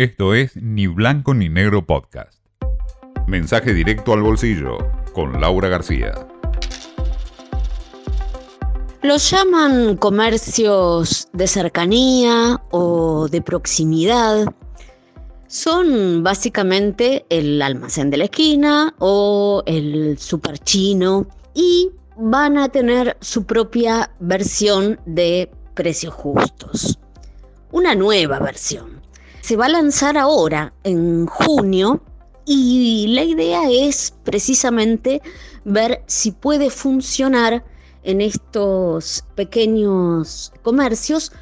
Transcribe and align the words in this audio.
Esto 0.00 0.32
es 0.32 0.56
Ni 0.56 0.86
Blanco 0.86 1.34
ni 1.34 1.50
Negro 1.50 1.84
Podcast. 1.84 2.40
Mensaje 3.26 3.74
directo 3.74 4.14
al 4.14 4.22
bolsillo 4.22 4.78
con 5.12 5.38
Laura 5.42 5.68
García. 5.68 6.26
Los 9.02 9.30
llaman 9.30 9.98
comercios 9.98 11.28
de 11.34 11.46
cercanía 11.46 12.62
o 12.70 13.28
de 13.28 13.42
proximidad. 13.42 14.46
Son 15.48 16.22
básicamente 16.22 17.26
el 17.28 17.60
almacén 17.60 18.08
de 18.08 18.16
la 18.16 18.24
esquina 18.24 18.94
o 19.00 19.62
el 19.66 20.16
super 20.16 20.58
chino 20.60 21.28
y 21.52 21.90
van 22.16 22.56
a 22.56 22.70
tener 22.70 23.18
su 23.20 23.44
propia 23.44 24.10
versión 24.18 24.98
de 25.04 25.50
precios 25.74 26.14
justos. 26.14 26.98
Una 27.70 27.94
nueva 27.94 28.38
versión. 28.38 29.00
Se 29.40 29.56
va 29.56 29.66
a 29.66 29.70
lanzar 29.70 30.18
ahora, 30.18 30.72
en 30.84 31.26
junio, 31.26 32.02
y 32.44 33.06
la 33.08 33.22
idea 33.22 33.70
es 33.70 34.12
precisamente 34.24 35.22
ver 35.64 36.02
si 36.06 36.32
puede 36.32 36.70
funcionar 36.70 37.64
en 38.02 38.20
estos 38.20 39.24
pequeños 39.34 40.52
comercios 40.62 41.32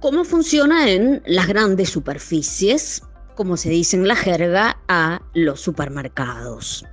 cómo 0.00 0.24
funciona 0.24 0.90
en 0.90 1.22
las 1.26 1.46
grandes 1.46 1.90
superficies, 1.90 3.02
como 3.34 3.56
se 3.56 3.70
dice 3.70 3.96
en 3.96 4.08
la 4.08 4.16
jerga, 4.16 4.78
a 4.88 5.20
los 5.34 5.60
supermercados. 5.60 6.84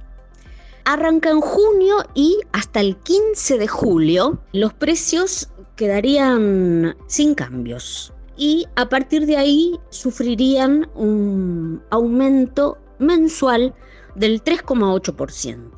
Arranca 0.86 1.30
en 1.30 1.41
junio 1.41 1.97
y 2.13 2.39
hasta 2.52 2.80
el 2.80 2.97
15 2.97 3.58
de 3.58 3.67
julio 3.67 4.39
los 4.52 4.73
precios 4.73 5.50
quedarían 5.75 6.95
sin 7.08 7.36
cambios 7.36 8.13
y 8.36 8.66
a 8.76 8.90
partir 8.90 9.26
de 9.26 9.38
ahí 9.38 9.80
sufrirían 9.90 10.90
un 10.96 11.84
aumento 11.90 12.78
mensual 13.00 13.73
del 14.16 14.44
3,8%. 14.44 15.72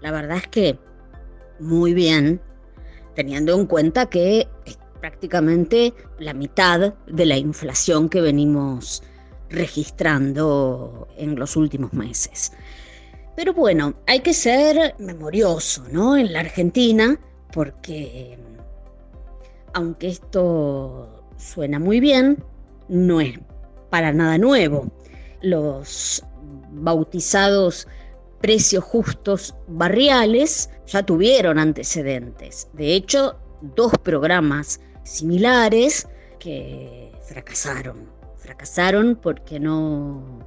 La 0.00 0.10
verdad 0.10 0.38
es 0.38 0.48
que 0.48 0.78
muy 1.60 1.94
bien, 1.94 2.40
teniendo 3.14 3.54
en 3.54 3.66
cuenta 3.66 4.06
que 4.06 4.48
es 4.64 4.78
prácticamente 5.00 5.94
la 6.18 6.34
mitad 6.34 6.94
de 7.06 7.26
la 7.26 7.36
inflación 7.36 8.08
que 8.08 8.20
venimos 8.20 9.02
registrando 9.48 11.08
en 11.16 11.38
los 11.38 11.56
últimos 11.56 11.92
meses. 11.92 12.52
Pero 13.36 13.54
bueno, 13.54 13.94
hay 14.06 14.20
que 14.20 14.34
ser 14.34 14.94
memorioso, 14.98 15.84
¿no? 15.90 16.16
En 16.16 16.32
la 16.32 16.40
Argentina, 16.40 17.18
porque 17.52 18.38
aunque 19.72 20.08
esto 20.08 21.19
suena 21.40 21.78
muy 21.78 22.00
bien, 22.00 22.42
no 22.88 23.20
es 23.20 23.38
para 23.88 24.12
nada 24.12 24.38
nuevo. 24.38 24.90
Los 25.42 26.24
bautizados 26.72 27.88
precios 28.40 28.84
justos 28.84 29.54
barriales 29.68 30.70
ya 30.86 31.02
tuvieron 31.02 31.58
antecedentes. 31.58 32.68
De 32.72 32.94
hecho, 32.94 33.36
dos 33.60 33.92
programas 34.02 34.80
similares 35.02 36.06
que 36.38 37.12
fracasaron. 37.28 38.08
Fracasaron 38.36 39.18
porque 39.20 39.60
no, 39.60 40.40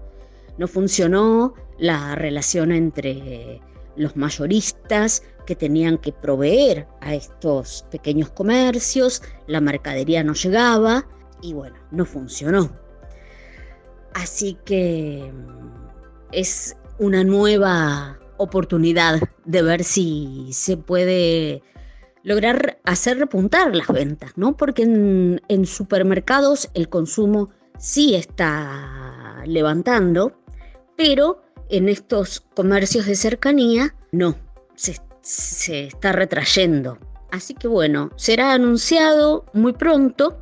no 0.58 0.67
funcionó 0.67 1.53
la 1.77 2.16
relación 2.16 2.71
entre 2.71 3.61
los 3.95 4.16
mayoristas 4.16 5.23
que 5.45 5.55
tenían 5.55 5.97
que 5.97 6.11
proveer 6.11 6.88
a 7.02 7.16
estos 7.16 7.86
pequeños 7.91 8.30
comercios, 8.30 9.22
la 9.47 9.61
mercadería 9.61 10.23
no 10.23 10.33
llegaba 10.33 11.05
y 11.41 11.53
bueno, 11.53 11.75
no 11.91 12.05
funcionó. 12.05 12.72
Así 14.14 14.58
que 14.66 15.31
es 16.31 16.75
una 16.99 17.23
nueva 17.23 18.19
oportunidad 18.38 19.21
de 19.45 19.61
ver 19.61 19.83
si 19.83 20.49
se 20.52 20.77
puede 20.77 21.64
lograr 22.23 22.80
hacer 22.86 23.20
repuntar 23.20 23.75
las 23.75 23.87
ventas, 23.87 24.31
¿no? 24.36 24.55
Porque 24.55 24.83
en, 24.83 25.65
supermercados 25.65 26.70
el 26.73 26.89
consumo 26.89 27.49
sí 27.77 28.15
está 28.15 29.43
levantando, 29.45 30.33
pero 30.95 31.42
en 31.70 31.89
estos 31.89 32.42
comercios 32.55 33.05
de 33.05 33.15
cercanía 33.15 33.95
no, 34.11 34.36
se, 34.75 34.99
se 35.23 35.86
está 35.86 36.11
retrayendo. 36.11 37.00
Así 37.32 37.56
que 37.56 37.67
bueno, 37.67 38.11
será 38.16 38.54
anunciado 38.54 39.45
muy 39.54 39.73
pronto 39.73 40.38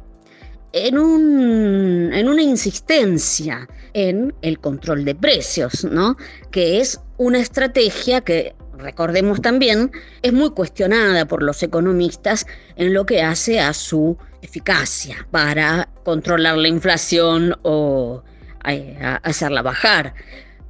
en, 0.73 0.97
un, 0.97 2.11
en 2.13 2.27
una 2.27 2.41
insistencia 2.41 3.67
en 3.93 4.33
el 4.41 4.59
control 4.59 5.05
de 5.05 5.15
precios, 5.15 5.85
¿no? 5.85 6.17
que 6.51 6.81
es 6.81 6.99
una 7.17 7.39
estrategia 7.39 8.21
que, 8.21 8.55
recordemos 8.77 9.41
también, 9.41 9.91
es 10.21 10.33
muy 10.33 10.51
cuestionada 10.51 11.25
por 11.25 11.43
los 11.43 11.61
economistas 11.63 12.45
en 12.75 12.93
lo 12.93 13.05
que 13.05 13.21
hace 13.21 13.59
a 13.59 13.73
su 13.73 14.17
eficacia 14.41 15.27
para 15.31 15.89
controlar 16.03 16.57
la 16.57 16.67
inflación 16.67 17.55
o 17.61 18.23
eh, 18.67 18.97
hacerla 19.23 19.61
bajar. 19.61 20.13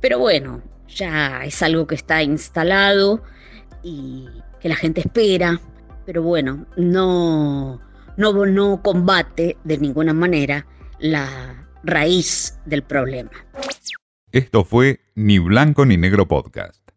Pero 0.02 0.20
bueno, 0.20 0.62
ya 0.88 1.46
es 1.46 1.62
algo 1.62 1.88
que 1.88 1.96
está 1.96 2.22
instalado 2.22 3.24
y 3.84 4.28
que 4.59 4.69
la 4.69 4.75
gente 4.75 5.02
espera, 5.02 5.59
pero 6.06 6.24
bueno, 6.24 6.66
no 6.78 7.80
no, 8.18 8.46
no 8.46 8.81
combate 8.81 9.58
de 9.64 9.78
ninguna 9.78 10.14
manera 10.14 10.66
la 11.00 11.68
raíz 11.84 12.59
del 12.66 12.84
problema. 12.84 13.31
Esto 14.31 14.64
fue 14.64 15.02
Ni 15.16 15.40
Blanco 15.40 15.86
ni 15.86 15.97
Negro 15.97 16.28
Podcast. 16.28 16.91